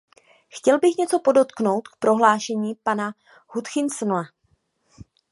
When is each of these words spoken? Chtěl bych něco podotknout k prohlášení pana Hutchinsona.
Chtěl 0.49 0.79
bych 0.79 0.97
něco 0.97 1.19
podotknout 1.19 1.87
k 1.87 1.95
prohlášení 1.97 2.75
pana 2.83 3.13
Hutchinsona. 3.47 4.21